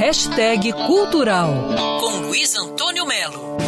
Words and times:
Hashtag 0.00 0.72
Cultural 0.72 1.52
com 2.00 2.26
Luiz 2.26 2.56
Antônio 2.56 3.04
Melo. 3.04 3.58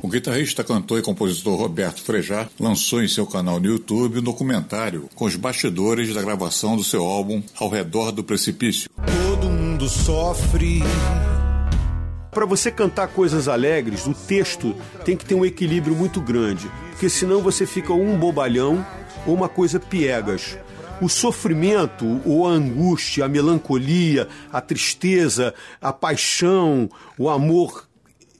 O 0.00 0.06
guitarrista, 0.06 0.62
cantor 0.62 1.00
e 1.00 1.02
compositor 1.02 1.58
Roberto 1.58 2.00
Frejá 2.00 2.48
lançou 2.60 3.02
em 3.02 3.08
seu 3.08 3.26
canal 3.26 3.58
no 3.58 3.66
YouTube 3.66 4.20
um 4.20 4.22
documentário 4.22 5.10
com 5.16 5.24
os 5.24 5.34
bastidores 5.34 6.14
da 6.14 6.22
gravação 6.22 6.76
do 6.76 6.84
seu 6.84 7.02
álbum 7.04 7.42
Ao 7.58 7.68
Redor 7.68 8.12
do 8.12 8.22
Precipício. 8.22 8.88
Todo 9.26 9.50
mundo 9.50 9.88
sofre. 9.88 10.84
Para 12.30 12.46
você 12.46 12.70
cantar 12.70 13.08
coisas 13.08 13.48
alegres, 13.48 14.06
o 14.06 14.14
texto 14.14 14.72
tem 15.04 15.16
que 15.16 15.24
ter 15.24 15.34
um 15.34 15.44
equilíbrio 15.44 15.96
muito 15.96 16.20
grande, 16.20 16.70
porque 16.90 17.08
senão 17.08 17.42
você 17.42 17.66
fica 17.66 17.92
um 17.92 18.16
bobalhão 18.16 18.86
ou 19.26 19.34
uma 19.34 19.48
coisa 19.48 19.80
piegas. 19.80 20.56
O 21.00 21.08
sofrimento, 21.08 22.20
ou 22.24 22.46
a 22.46 22.50
angústia, 22.50 23.24
a 23.24 23.28
melancolia, 23.28 24.28
a 24.52 24.60
tristeza, 24.60 25.52
a 25.80 25.92
paixão, 25.92 26.88
o 27.18 27.28
amor 27.28 27.88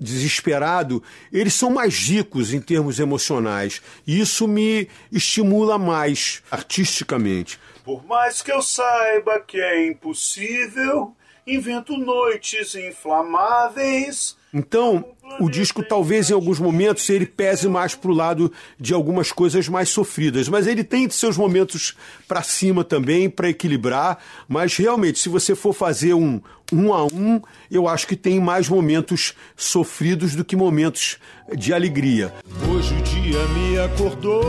desesperado, 0.02 1.02
eles 1.32 1.54
são 1.54 1.70
mais 1.70 2.08
ricos 2.08 2.52
em 2.52 2.60
termos 2.60 2.98
emocionais. 2.98 3.80
E 4.06 4.20
isso 4.20 4.46
me 4.46 4.88
estimula 5.10 5.78
mais 5.78 6.42
artisticamente. 6.50 7.58
Por 7.84 8.04
mais 8.04 8.42
que 8.42 8.52
eu 8.52 8.62
saiba 8.62 9.40
que 9.40 9.60
é 9.60 9.86
impossível, 9.88 11.14
invento 11.46 11.96
noites 11.96 12.74
inflamáveis. 12.74 14.36
Então, 14.54 15.04
o 15.40 15.48
disco 15.48 15.82
talvez 15.82 16.28
em 16.28 16.34
alguns 16.34 16.58
momentos 16.58 17.08
ele 17.08 17.24
pese 17.24 17.68
mais 17.68 17.94
para 17.94 18.10
o 18.10 18.14
lado 18.14 18.52
de 18.78 18.92
algumas 18.92 19.32
coisas 19.32 19.66
mais 19.66 19.88
sofridas, 19.88 20.48
mas 20.48 20.66
ele 20.66 20.84
tem 20.84 21.08
seus 21.08 21.38
momentos 21.38 21.96
para 22.28 22.42
cima 22.42 22.84
também 22.84 23.30
para 23.30 23.48
equilibrar. 23.48 24.18
Mas 24.46 24.76
realmente, 24.76 25.18
se 25.18 25.28
você 25.28 25.54
for 25.54 25.72
fazer 25.72 26.14
um 26.14 26.40
um 26.72 26.94
a 26.94 27.04
um, 27.04 27.40
eu 27.70 27.86
acho 27.86 28.06
que 28.06 28.16
tem 28.16 28.40
mais 28.40 28.66
momentos 28.66 29.34
sofridos 29.54 30.34
do 30.34 30.42
que 30.42 30.56
momentos 30.56 31.18
de 31.54 31.74
alegria. 31.74 32.32
Hoje 32.70 32.94
o 32.94 33.02
dia 33.02 33.46
me 33.48 33.78
acordou 33.78 34.42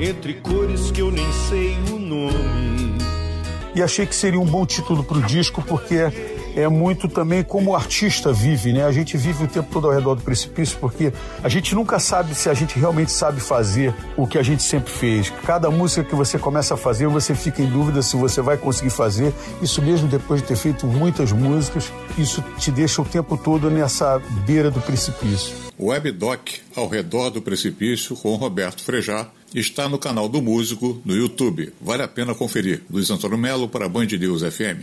entre 0.00 0.34
cores 0.34 0.90
que 0.90 1.00
eu 1.00 1.12
nem 1.12 1.30
sei 1.48 1.76
o 1.92 1.98
nome. 2.00 2.98
E 3.76 3.82
achei 3.82 4.06
que 4.06 4.14
seria 4.14 4.40
um 4.40 4.44
bom 4.44 4.66
título 4.66 5.04
para 5.04 5.18
o 5.18 5.22
disco 5.22 5.62
porque 5.62 5.98
é 6.58 6.68
muito 6.68 7.08
também 7.08 7.44
como 7.44 7.70
o 7.70 7.76
artista 7.76 8.32
vive, 8.32 8.72
né? 8.72 8.84
A 8.84 8.90
gente 8.90 9.16
vive 9.16 9.44
o 9.44 9.46
tempo 9.46 9.68
todo 9.72 9.86
ao 9.86 9.92
redor 9.92 10.16
do 10.16 10.22
precipício 10.22 10.76
porque 10.80 11.12
a 11.42 11.48
gente 11.48 11.72
nunca 11.72 12.00
sabe 12.00 12.34
se 12.34 12.48
a 12.50 12.54
gente 12.54 12.76
realmente 12.76 13.12
sabe 13.12 13.40
fazer 13.40 13.94
o 14.16 14.26
que 14.26 14.36
a 14.36 14.42
gente 14.42 14.62
sempre 14.64 14.90
fez. 14.90 15.30
Cada 15.46 15.70
música 15.70 16.02
que 16.02 16.16
você 16.16 16.36
começa 16.36 16.74
a 16.74 16.76
fazer, 16.76 17.06
você 17.06 17.32
fica 17.32 17.62
em 17.62 17.66
dúvida 17.66 18.02
se 18.02 18.16
você 18.16 18.40
vai 18.40 18.56
conseguir 18.56 18.90
fazer. 18.90 19.32
Isso 19.62 19.80
mesmo 19.80 20.08
depois 20.08 20.42
de 20.42 20.48
ter 20.48 20.56
feito 20.56 20.84
muitas 20.86 21.30
músicas, 21.30 21.92
isso 22.18 22.42
te 22.58 22.72
deixa 22.72 23.00
o 23.00 23.04
tempo 23.04 23.36
todo 23.36 23.70
nessa 23.70 24.20
beira 24.44 24.68
do 24.68 24.80
precipício. 24.80 25.54
O 25.78 25.90
webdoc 25.90 26.60
Ao 26.74 26.88
Redor 26.88 27.30
do 27.30 27.40
Precipício 27.40 28.16
com 28.16 28.34
Roberto 28.34 28.82
Frejá 28.82 29.28
está 29.54 29.88
no 29.88 29.96
canal 29.96 30.28
do 30.28 30.42
músico 30.42 31.00
no 31.04 31.14
YouTube. 31.14 31.72
Vale 31.80 32.02
a 32.02 32.08
pena 32.08 32.34
conferir. 32.34 32.82
Luiz 32.90 33.08
Antônio 33.10 33.38
Melo 33.38 33.68
para 33.68 33.88
Band 33.88 34.06
News 34.06 34.42
FM. 34.42 34.82